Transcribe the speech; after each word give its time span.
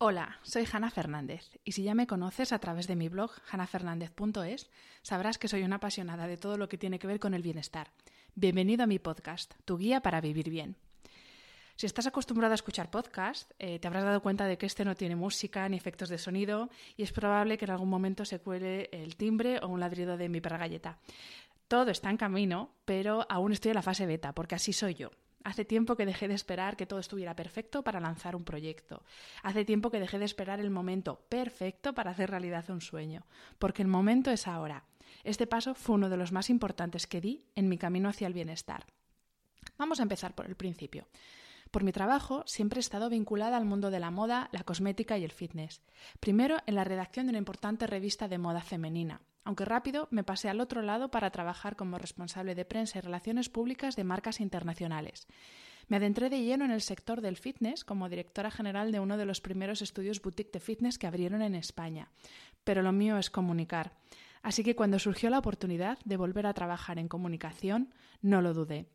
Hola, 0.00 0.38
soy 0.42 0.64
Hanna 0.72 0.92
Fernández 0.92 1.58
y 1.64 1.72
si 1.72 1.82
ya 1.82 1.92
me 1.92 2.06
conoces 2.06 2.52
a 2.52 2.60
través 2.60 2.86
de 2.86 2.94
mi 2.94 3.08
blog 3.08 3.32
hanafernandez.es, 3.50 4.70
sabrás 5.02 5.38
que 5.38 5.48
soy 5.48 5.64
una 5.64 5.76
apasionada 5.76 6.28
de 6.28 6.36
todo 6.36 6.56
lo 6.56 6.68
que 6.68 6.78
tiene 6.78 7.00
que 7.00 7.08
ver 7.08 7.18
con 7.18 7.34
el 7.34 7.42
bienestar. 7.42 7.90
Bienvenido 8.36 8.84
a 8.84 8.86
mi 8.86 9.00
podcast, 9.00 9.54
tu 9.64 9.76
guía 9.76 10.00
para 10.00 10.20
vivir 10.20 10.50
bien. 10.50 10.76
Si 11.74 11.86
estás 11.86 12.06
acostumbrado 12.06 12.52
a 12.52 12.54
escuchar 12.54 12.92
podcast, 12.92 13.50
eh, 13.58 13.80
te 13.80 13.88
habrás 13.88 14.04
dado 14.04 14.22
cuenta 14.22 14.44
de 14.44 14.56
que 14.56 14.66
este 14.66 14.84
no 14.84 14.94
tiene 14.94 15.16
música 15.16 15.68
ni 15.68 15.76
efectos 15.76 16.10
de 16.10 16.18
sonido 16.18 16.70
y 16.96 17.02
es 17.02 17.10
probable 17.10 17.58
que 17.58 17.64
en 17.64 17.72
algún 17.72 17.90
momento 17.90 18.24
se 18.24 18.38
cuele 18.38 18.88
el 18.92 19.16
timbre 19.16 19.58
o 19.64 19.66
un 19.66 19.80
ladrido 19.80 20.16
de 20.16 20.28
mi 20.28 20.40
perra 20.40 20.58
galleta. 20.58 21.00
Todo 21.66 21.90
está 21.90 22.08
en 22.08 22.18
camino, 22.18 22.70
pero 22.84 23.26
aún 23.28 23.50
estoy 23.50 23.70
en 23.70 23.74
la 23.74 23.82
fase 23.82 24.06
beta, 24.06 24.32
porque 24.32 24.54
así 24.54 24.72
soy 24.72 24.94
yo. 24.94 25.10
Hace 25.48 25.64
tiempo 25.64 25.96
que 25.96 26.04
dejé 26.04 26.28
de 26.28 26.34
esperar 26.34 26.76
que 26.76 26.84
todo 26.84 27.00
estuviera 27.00 27.34
perfecto 27.34 27.82
para 27.82 28.00
lanzar 28.00 28.36
un 28.36 28.44
proyecto. 28.44 29.02
Hace 29.42 29.64
tiempo 29.64 29.90
que 29.90 29.98
dejé 29.98 30.18
de 30.18 30.26
esperar 30.26 30.60
el 30.60 30.68
momento 30.68 31.24
perfecto 31.30 31.94
para 31.94 32.10
hacer 32.10 32.28
realidad 32.28 32.68
un 32.68 32.82
sueño. 32.82 33.24
Porque 33.58 33.80
el 33.80 33.88
momento 33.88 34.30
es 34.30 34.46
ahora. 34.46 34.84
Este 35.24 35.46
paso 35.46 35.74
fue 35.74 35.94
uno 35.94 36.10
de 36.10 36.18
los 36.18 36.32
más 36.32 36.50
importantes 36.50 37.06
que 37.06 37.22
di 37.22 37.46
en 37.54 37.70
mi 37.70 37.78
camino 37.78 38.10
hacia 38.10 38.26
el 38.26 38.34
bienestar. 38.34 38.84
Vamos 39.78 40.00
a 40.00 40.02
empezar 40.02 40.34
por 40.34 40.44
el 40.44 40.54
principio. 40.54 41.08
Por 41.70 41.82
mi 41.82 41.92
trabajo 41.92 42.42
siempre 42.44 42.80
he 42.80 42.80
estado 42.80 43.08
vinculada 43.08 43.56
al 43.56 43.64
mundo 43.64 43.90
de 43.90 44.00
la 44.00 44.10
moda, 44.10 44.50
la 44.52 44.64
cosmética 44.64 45.16
y 45.16 45.24
el 45.24 45.32
fitness. 45.32 45.80
Primero 46.20 46.58
en 46.66 46.74
la 46.74 46.84
redacción 46.84 47.24
de 47.24 47.30
una 47.30 47.38
importante 47.38 47.86
revista 47.86 48.28
de 48.28 48.36
moda 48.36 48.60
femenina, 48.60 49.22
aunque 49.48 49.64
rápido 49.64 50.08
me 50.10 50.24
pasé 50.24 50.50
al 50.50 50.60
otro 50.60 50.82
lado 50.82 51.10
para 51.10 51.30
trabajar 51.30 51.74
como 51.74 51.96
responsable 51.96 52.54
de 52.54 52.66
prensa 52.66 52.98
y 52.98 53.00
relaciones 53.00 53.48
públicas 53.48 53.96
de 53.96 54.04
marcas 54.04 54.40
internacionales. 54.40 55.26
Me 55.86 55.96
adentré 55.96 56.28
de 56.28 56.42
lleno 56.42 56.66
en 56.66 56.70
el 56.70 56.82
sector 56.82 57.22
del 57.22 57.38
fitness 57.38 57.82
como 57.82 58.10
directora 58.10 58.50
general 58.50 58.92
de 58.92 59.00
uno 59.00 59.16
de 59.16 59.24
los 59.24 59.40
primeros 59.40 59.80
estudios 59.80 60.20
boutique 60.20 60.52
de 60.52 60.60
fitness 60.60 60.98
que 60.98 61.06
abrieron 61.06 61.40
en 61.40 61.54
España. 61.54 62.10
Pero 62.62 62.82
lo 62.82 62.92
mío 62.92 63.16
es 63.16 63.30
comunicar. 63.30 63.96
Así 64.42 64.62
que 64.62 64.76
cuando 64.76 64.98
surgió 64.98 65.30
la 65.30 65.38
oportunidad 65.38 65.98
de 66.04 66.18
volver 66.18 66.46
a 66.46 66.52
trabajar 66.52 66.98
en 66.98 67.08
comunicación, 67.08 67.94
no 68.20 68.42
lo 68.42 68.52
dudé. 68.52 68.90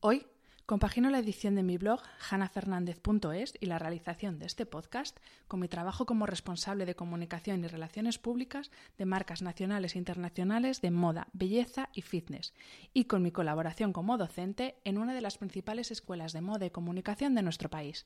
Hoy 0.00 0.24
Compagino 0.68 1.08
la 1.08 1.20
edición 1.20 1.54
de 1.54 1.62
mi 1.62 1.78
blog 1.78 2.02
hanafernandez.es 2.28 3.54
y 3.58 3.64
la 3.64 3.78
realización 3.78 4.38
de 4.38 4.44
este 4.44 4.66
podcast 4.66 5.16
con 5.46 5.60
mi 5.60 5.68
trabajo 5.68 6.04
como 6.04 6.26
responsable 6.26 6.84
de 6.84 6.94
comunicación 6.94 7.64
y 7.64 7.68
relaciones 7.68 8.18
públicas 8.18 8.70
de 8.98 9.06
marcas 9.06 9.40
nacionales 9.40 9.94
e 9.94 9.98
internacionales 9.98 10.82
de 10.82 10.90
moda, 10.90 11.28
belleza 11.32 11.88
y 11.94 12.02
fitness, 12.02 12.52
y 12.92 13.04
con 13.04 13.22
mi 13.22 13.32
colaboración 13.32 13.94
como 13.94 14.18
docente 14.18 14.76
en 14.84 14.98
una 14.98 15.14
de 15.14 15.22
las 15.22 15.38
principales 15.38 15.90
escuelas 15.90 16.34
de 16.34 16.42
moda 16.42 16.66
y 16.66 16.70
comunicación 16.70 17.34
de 17.34 17.44
nuestro 17.44 17.70
país. 17.70 18.04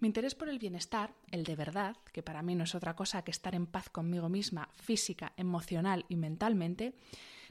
Mi 0.00 0.08
interés 0.08 0.34
por 0.34 0.48
el 0.48 0.58
bienestar, 0.58 1.14
el 1.30 1.44
de 1.44 1.54
verdad, 1.54 1.96
que 2.12 2.24
para 2.24 2.42
mí 2.42 2.56
no 2.56 2.64
es 2.64 2.74
otra 2.74 2.96
cosa 2.96 3.22
que 3.22 3.30
estar 3.30 3.54
en 3.54 3.68
paz 3.68 3.90
conmigo 3.90 4.28
misma 4.28 4.70
física, 4.72 5.34
emocional 5.36 6.04
y 6.08 6.16
mentalmente, 6.16 6.94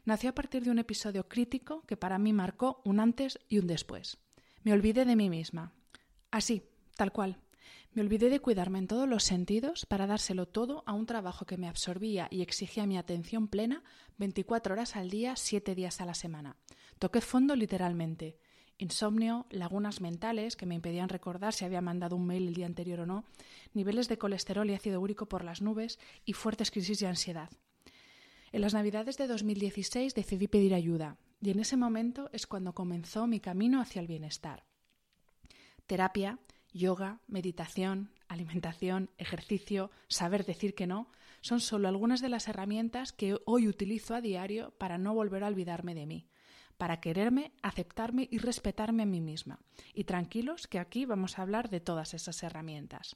nació 0.06 0.30
a 0.30 0.36
partir 0.36 0.64
de 0.64 0.72
un 0.72 0.80
episodio 0.80 1.28
crítico 1.28 1.84
que 1.86 1.98
para 1.98 2.20
mí 2.20 2.34
marcó 2.34 2.82
un 2.86 3.00
antes 3.00 3.40
y 3.48 3.60
un 3.60 3.68
después. 3.68 4.18
Me 4.64 4.74
olvidé 4.74 5.06
de 5.06 5.16
mí 5.16 5.30
misma. 5.30 5.74
Así, 6.32 6.64
tal 6.96 7.12
cual. 7.12 7.40
Me 7.92 8.04
olvidé 8.04 8.30
de 8.30 8.40
cuidarme 8.40 8.78
en 8.78 8.88
todos 8.88 9.10
los 9.10 9.24
sentidos 9.24 9.86
para 9.86 10.06
dárselo 10.06 10.48
todo 10.48 10.84
a 10.86 10.94
un 10.94 11.08
trabajo 11.08 11.46
que 11.46 11.58
me 11.58 11.68
absorbía 11.68 12.28
y 12.30 12.42
exigía 12.42 12.86
mi 12.86 12.98
atención 12.98 13.48
plena 13.48 13.84
24 14.18 14.74
horas 14.74 14.96
al 14.96 15.10
día, 15.10 15.36
7 15.36 15.74
días 15.74 16.00
a 16.00 16.06
la 16.06 16.14
semana. 16.14 16.56
Toqué 17.00 17.22
fondo 17.22 17.56
literalmente. 17.56 18.38
Insomnio, 18.78 19.48
lagunas 19.50 20.02
mentales 20.02 20.56
que 20.56 20.66
me 20.66 20.76
impedían 20.76 21.10
recordar 21.10 21.54
si 21.54 21.66
había 21.66 21.82
mandado 21.82 22.16
un 22.16 22.28
mail 22.28 22.48
el 22.48 22.54
día 22.54 22.66
anterior 22.66 23.02
o 23.02 23.06
no, 23.06 23.26
niveles 23.74 24.08
de 24.08 24.18
colesterol 24.18 24.70
y 24.70 24.74
ácido 24.74 25.02
úrico 25.02 25.28
por 25.28 25.44
las 25.44 25.62
nubes 25.62 26.00
y 26.26 26.34
fuertes 26.34 26.72
crisis 26.72 27.00
de 27.00 27.08
ansiedad. 27.08 27.50
En 28.52 28.62
las 28.62 28.74
Navidades 28.74 29.18
de 29.18 29.28
2016 29.28 30.16
decidí 30.16 30.48
pedir 30.48 30.74
ayuda 30.74 31.18
y 31.40 31.52
en 31.52 31.60
ese 31.60 31.78
momento 31.78 32.30
es 32.34 32.48
cuando 32.48 32.74
comenzó 32.74 33.28
mi 33.28 33.40
camino 33.40 33.80
hacia 33.80 34.02
el 34.02 34.08
bienestar. 34.08 34.66
Terapia, 35.86 36.40
yoga, 36.74 37.22
meditación, 37.28 38.12
alimentación, 38.28 39.12
ejercicio, 39.18 39.92
saber 40.08 40.46
decir 40.46 40.74
que 40.74 40.88
no, 40.88 41.12
son 41.42 41.60
solo 41.60 41.88
algunas 41.88 42.22
de 42.22 42.30
las 42.30 42.48
herramientas 42.48 43.14
que 43.14 43.38
hoy 43.46 43.68
utilizo 43.68 44.16
a 44.16 44.22
diario 44.22 44.72
para 44.78 44.98
no 44.98 45.14
volver 45.14 45.44
a 45.44 45.48
olvidarme 45.48 45.94
de 45.94 46.06
mí, 46.06 46.28
para 46.78 47.00
quererme, 47.00 47.54
aceptarme 47.62 48.28
y 48.32 48.40
respetarme 48.40 49.04
a 49.04 49.08
mí 49.08 49.22
misma. 49.22 49.60
Y 49.94 50.06
tranquilos 50.06 50.68
que 50.68 50.80
aquí 50.80 51.06
vamos 51.06 51.38
a 51.38 51.44
hablar 51.44 51.70
de 51.70 51.80
todas 51.80 52.14
esas 52.14 52.42
herramientas. 52.44 53.16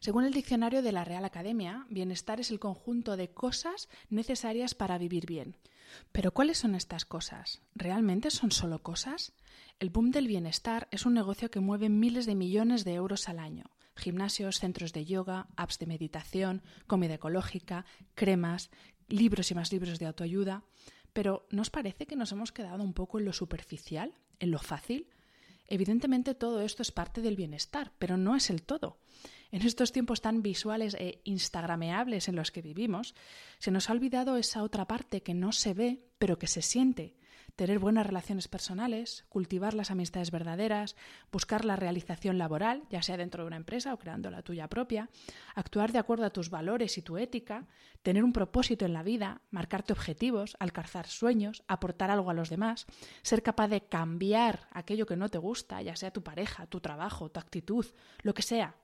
Según 0.00 0.24
el 0.24 0.32
diccionario 0.32 0.82
de 0.82 0.92
la 0.92 1.04
Real 1.04 1.24
Academia, 1.24 1.86
bienestar 1.88 2.40
es 2.40 2.50
el 2.50 2.58
conjunto 2.58 3.16
de 3.16 3.30
cosas 3.30 3.88
necesarias 4.10 4.74
para 4.74 4.98
vivir 4.98 5.26
bien. 5.26 5.56
Pero 6.10 6.32
¿cuáles 6.32 6.58
son 6.58 6.74
estas 6.74 7.04
cosas? 7.04 7.62
¿Realmente 7.74 8.30
son 8.30 8.50
solo 8.50 8.82
cosas? 8.82 9.32
El 9.78 9.90
boom 9.90 10.10
del 10.10 10.26
bienestar 10.26 10.88
es 10.90 11.06
un 11.06 11.14
negocio 11.14 11.50
que 11.50 11.60
mueve 11.60 11.88
miles 11.88 12.26
de 12.26 12.34
millones 12.34 12.84
de 12.84 12.94
euros 12.94 13.28
al 13.28 13.38
año. 13.38 13.70
Gimnasios, 13.94 14.58
centros 14.58 14.92
de 14.92 15.04
yoga, 15.04 15.48
apps 15.56 15.78
de 15.78 15.86
meditación, 15.86 16.62
comida 16.86 17.14
ecológica, 17.14 17.84
cremas, 18.14 18.70
libros 19.08 19.50
y 19.50 19.54
más 19.54 19.72
libros 19.72 19.98
de 19.98 20.06
autoayuda. 20.06 20.64
Pero 21.12 21.46
¿nos 21.50 21.70
parece 21.70 22.06
que 22.06 22.16
nos 22.16 22.32
hemos 22.32 22.52
quedado 22.52 22.82
un 22.82 22.94
poco 22.94 23.18
en 23.18 23.26
lo 23.26 23.32
superficial, 23.32 24.14
en 24.38 24.50
lo 24.50 24.58
fácil? 24.58 25.08
Evidentemente 25.68 26.34
todo 26.34 26.60
esto 26.60 26.82
es 26.82 26.90
parte 26.90 27.20
del 27.20 27.36
bienestar, 27.36 27.92
pero 27.98 28.16
no 28.16 28.34
es 28.34 28.50
el 28.50 28.62
todo. 28.62 28.98
En 29.52 29.60
estos 29.60 29.92
tiempos 29.92 30.22
tan 30.22 30.40
visuales 30.40 30.94
e 30.94 31.20
instagrameables 31.24 32.26
en 32.28 32.36
los 32.36 32.50
que 32.50 32.62
vivimos, 32.62 33.14
se 33.58 33.70
nos 33.70 33.90
ha 33.90 33.92
olvidado 33.92 34.38
esa 34.38 34.62
otra 34.62 34.86
parte 34.86 35.22
que 35.22 35.34
no 35.34 35.52
se 35.52 35.74
ve, 35.74 36.08
pero 36.18 36.38
que 36.38 36.46
se 36.46 36.62
siente. 36.62 37.18
Tener 37.54 37.78
buenas 37.78 38.06
relaciones 38.06 38.48
personales, 38.48 39.26
cultivar 39.28 39.74
las 39.74 39.90
amistades 39.90 40.30
verdaderas, 40.30 40.96
buscar 41.30 41.66
la 41.66 41.76
realización 41.76 42.38
laboral, 42.38 42.84
ya 42.88 43.02
sea 43.02 43.18
dentro 43.18 43.42
de 43.42 43.48
una 43.48 43.58
empresa 43.58 43.92
o 43.92 43.98
creando 43.98 44.30
la 44.30 44.40
tuya 44.40 44.68
propia, 44.68 45.10
actuar 45.54 45.92
de 45.92 45.98
acuerdo 45.98 46.24
a 46.24 46.32
tus 46.32 46.48
valores 46.48 46.96
y 46.96 47.02
tu 47.02 47.18
ética, 47.18 47.66
tener 48.02 48.24
un 48.24 48.32
propósito 48.32 48.86
en 48.86 48.94
la 48.94 49.02
vida, 49.02 49.42
marcarte 49.50 49.92
objetivos, 49.92 50.56
alcanzar 50.60 51.08
sueños, 51.08 51.62
aportar 51.68 52.10
algo 52.10 52.30
a 52.30 52.34
los 52.34 52.48
demás, 52.48 52.86
ser 53.20 53.42
capaz 53.42 53.68
de 53.68 53.82
cambiar 53.82 54.66
aquello 54.70 55.04
que 55.04 55.16
no 55.16 55.28
te 55.28 55.36
gusta, 55.36 55.82
ya 55.82 55.94
sea 55.94 56.10
tu 56.10 56.22
pareja, 56.22 56.66
tu 56.68 56.80
trabajo, 56.80 57.30
tu 57.30 57.38
actitud, 57.38 57.84
lo 58.22 58.32
que 58.32 58.40
sea, 58.40 58.76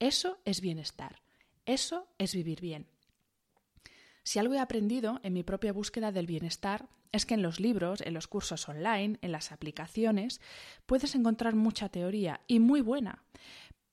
eso 0.00 0.38
es 0.46 0.60
bienestar. 0.62 1.20
Eso 1.66 2.08
es 2.18 2.34
vivir 2.34 2.60
bien. 2.60 2.86
Si 4.22 4.38
algo 4.38 4.54
he 4.54 4.58
aprendido 4.58 5.20
en 5.22 5.34
mi 5.34 5.42
propia 5.42 5.72
búsqueda 5.72 6.10
del 6.10 6.26
bienestar 6.26 6.88
es 7.12 7.26
que 7.26 7.34
en 7.34 7.42
los 7.42 7.60
libros, 7.60 8.00
en 8.00 8.14
los 8.14 8.26
cursos 8.26 8.68
online, 8.68 9.18
en 9.20 9.32
las 9.32 9.52
aplicaciones, 9.52 10.40
puedes 10.86 11.14
encontrar 11.14 11.54
mucha 11.54 11.88
teoría 11.90 12.40
y 12.46 12.60
muy 12.60 12.80
buena. 12.80 13.24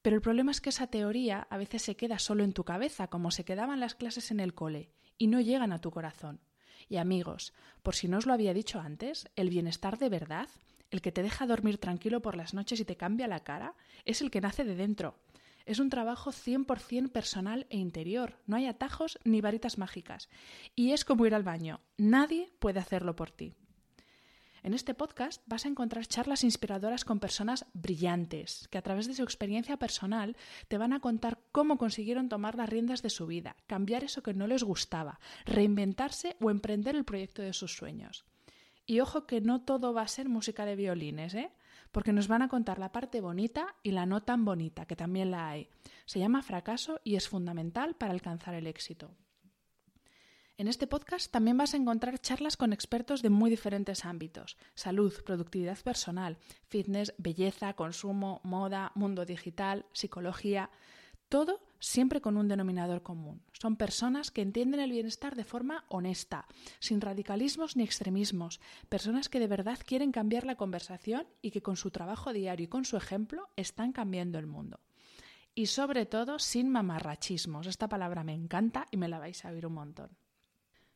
Pero 0.01 0.16
el 0.16 0.22
problema 0.22 0.51
es 0.51 0.62
que 0.62 0.69
esa 0.69 0.88
teoría 0.88 1.45
a 1.50 1.57
veces 1.57 1.81
se 1.81 1.97
queda 1.97 2.19
solo 2.19 2.44
en 2.44 2.53
tu 2.53 2.63
cabeza, 2.63 3.07
como 3.07 3.31
se 3.31 3.44
quedaban 3.44 3.79
las 3.79 3.95
clases 3.95 4.31
en 4.31 4.39
el 4.39 4.53
cole, 4.53 4.89
y 5.18 5.28
no 5.28 5.41
llegan 5.41 5.74
a 5.74 5.81
tu 5.81 5.91
corazón. 5.91 6.39
Y 6.88 6.97
amigos, 6.97 7.53
por 7.84 7.95
si 7.95 8.07
no 8.07 8.18
os 8.18 8.25
lo 8.25 8.34
había 8.34 8.53
dicho 8.53 8.79
antes, 8.79 9.28
el 9.35 9.50
bienestar 9.50 9.97
de 9.97 10.09
verdad, 10.09 10.47
el 10.89 11.01
que 11.01 11.12
te 11.12 11.24
deja 11.24 11.47
dormir 11.47 11.79
tranquilo 11.79 12.22
por 12.22 12.38
las 12.38 12.53
noches 12.53 12.79
y 12.79 12.85
te 12.85 12.95
cambia 12.95 13.28
la 13.28 13.44
cara, 13.44 13.75
es 14.06 14.22
el 14.22 14.31
que 14.31 14.39
nace 14.39 14.63
de 14.63 14.75
dentro, 14.75 15.18
es 15.67 15.79
un 15.79 15.89
trabajo 15.89 16.31
100% 16.31 17.11
personal 17.11 17.67
e 17.69 17.78
interior. 17.78 18.39
No 18.47 18.55
hay 18.55 18.66
atajos 18.66 19.19
ni 19.23 19.41
varitas 19.41 19.78
mágicas. 19.78 20.29
Y 20.75 20.94
es 20.94 21.05
como 21.05 21.25
ir 21.25 21.35
al 21.35 21.44
baño. 21.44 21.81
Nadie 21.97 22.51
puede 22.59 22.79
hacerlo 22.79 23.16
por 23.16 23.31
ti. 23.31 23.53
En 24.63 24.73
este 24.73 24.94
podcast 24.94 25.41
vas 25.45 25.66
a 25.66 25.69
encontrar 25.69 26.07
charlas 26.07 26.44
inspiradoras 26.44 27.06
con 27.06 27.19
personas 27.19 27.66
brillantes, 27.73 28.67
que 28.69 28.77
a 28.77 28.81
través 28.81 29.07
de 29.07 29.13
su 29.13 29.23
experiencia 29.23 29.77
personal 29.77 30.35
te 30.68 30.77
van 30.77 30.94
a 30.94 31.00
contar 31.00 31.39
cómo 31.51 31.77
consiguieron 31.77 32.27
tomar 32.27 32.56
las 32.56 32.69
riendas 32.69 33.01
de 33.01 33.09
su 33.09 33.27
vida, 33.27 33.56
cambiar 33.68 34.03
eso 34.03 34.24
que 34.24 34.33
no 34.33 34.47
les 34.47 34.63
gustaba, 34.63 35.19
reinventarse 35.45 36.36
o 36.42 36.50
emprender 36.50 36.95
el 36.95 37.06
proyecto 37.06 37.42
de 37.42 37.53
sus 37.53 37.75
sueños. 37.77 38.25
Y 38.88 39.01
ojo 39.01 39.28
que 39.28 39.42
no 39.42 39.62
todo 39.62 39.94
va 39.94 40.01
a 40.01 40.07
ser 40.07 40.30
música 40.30 40.66
de 40.66 40.78
violines, 40.78 41.36
¿eh? 41.36 41.51
porque 41.92 42.13
nos 42.13 42.28
van 42.28 42.42
a 42.42 42.48
contar 42.48 42.80
la 42.80 42.92
parte 42.92 43.22
bonita 43.22 43.75
y 43.84 43.92
la 43.92 44.06
no 44.06 44.24
tan 44.24 44.45
bonita, 44.45 44.86
que 44.86 44.95
también 44.95 45.30
la 45.30 45.50
hay. 45.50 45.69
Se 46.06 46.19
llama 46.19 46.42
fracaso 46.42 47.01
y 47.04 47.16
es 47.16 47.28
fundamental 47.28 47.95
para 47.95 48.13
alcanzar 48.13 48.54
el 48.54 48.66
éxito. 48.66 49.12
En 50.57 50.68
este 50.68 50.88
podcast 50.88 51.31
también 51.31 51.57
vas 51.57 51.74
a 51.74 51.78
encontrar 51.78 52.18
charlas 52.19 52.57
con 52.57 52.74
expertos 52.74 53.22
de 53.22 53.30
muy 53.30 53.50
diferentes 53.50 54.06
ámbitos, 54.06 54.57
salud, 54.74 55.13
productividad 55.24 55.78
personal, 55.80 56.38
fitness, 56.68 57.13
belleza, 57.19 57.74
consumo, 57.74 58.42
moda, 58.44 58.92
mundo 58.95 59.25
digital, 59.25 59.86
psicología, 59.92 60.72
todo 61.30 61.62
siempre 61.79 62.21
con 62.21 62.38
un 62.38 62.47
denominador 62.47 63.03
común. 63.03 63.41
Son 63.53 63.75
personas 63.75 64.31
que 64.31 64.41
entienden 64.41 64.79
el 64.79 64.91
bienestar 64.91 65.35
de 65.35 65.44
forma 65.44 65.85
honesta, 65.89 66.47
sin 66.79 67.01
radicalismos 67.01 67.75
ni 67.75 67.83
extremismos, 67.83 68.59
personas 68.89 69.29
que 69.29 69.39
de 69.39 69.47
verdad 69.47 69.79
quieren 69.85 70.12
cambiar 70.12 70.45
la 70.45 70.56
conversación 70.56 71.27
y 71.41 71.51
que 71.51 71.62
con 71.62 71.77
su 71.77 71.91
trabajo 71.91 72.33
diario 72.33 72.65
y 72.65 72.69
con 72.69 72.85
su 72.85 72.97
ejemplo 72.97 73.50
están 73.56 73.91
cambiando 73.91 74.39
el 74.39 74.47
mundo. 74.47 74.79
y 75.56 75.65
sobre 75.65 76.06
todo 76.06 76.38
sin 76.38 76.69
mamarrachismos. 76.69 77.65
Esta 77.65 77.89
palabra 77.89 78.23
me 78.23 78.35
encanta 78.35 78.85
y 78.91 78.97
me 78.97 79.07
la 79.07 79.18
vais 79.18 79.44
a 79.44 79.50
oír 79.50 79.65
un 79.65 79.73
montón. 79.73 80.15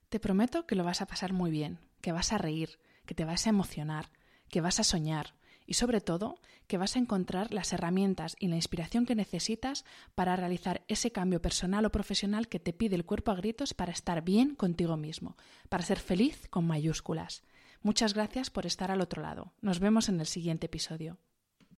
Te 0.09 0.19
prometo 0.19 0.67
que 0.67 0.75
lo 0.75 0.83
vas 0.83 1.01
a 1.01 1.07
pasar 1.07 1.33
muy 1.33 1.49
bien, 1.49 1.79
que 1.99 2.11
vas 2.11 2.31
a 2.31 2.37
reír, 2.37 2.77
que 3.07 3.15
te 3.15 3.25
vas 3.25 3.47
a 3.47 3.49
emocionar, 3.49 4.11
que 4.49 4.61
vas 4.61 4.79
a 4.79 4.83
soñar 4.83 5.33
y 5.71 5.73
sobre 5.73 6.01
todo 6.01 6.35
que 6.67 6.77
vas 6.77 6.97
a 6.97 6.99
encontrar 6.99 7.53
las 7.53 7.71
herramientas 7.71 8.35
y 8.41 8.49
la 8.49 8.57
inspiración 8.57 9.05
que 9.05 9.15
necesitas 9.15 9.85
para 10.15 10.35
realizar 10.35 10.83
ese 10.89 11.13
cambio 11.13 11.41
personal 11.41 11.85
o 11.85 11.93
profesional 11.93 12.49
que 12.49 12.59
te 12.59 12.73
pide 12.73 12.97
el 12.97 13.05
cuerpo 13.05 13.31
a 13.31 13.35
gritos 13.35 13.73
para 13.73 13.93
estar 13.93 14.21
bien 14.21 14.53
contigo 14.55 14.97
mismo, 14.97 15.37
para 15.69 15.85
ser 15.85 15.97
feliz 15.97 16.49
con 16.49 16.67
mayúsculas. 16.67 17.43
Muchas 17.83 18.13
gracias 18.13 18.49
por 18.49 18.65
estar 18.65 18.91
al 18.91 18.99
otro 18.99 19.21
lado. 19.21 19.53
Nos 19.61 19.79
vemos 19.79 20.09
en 20.09 20.19
el 20.19 20.25
siguiente 20.25 20.65
episodio. 20.65 21.19